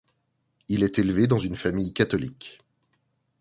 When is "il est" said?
0.67-0.97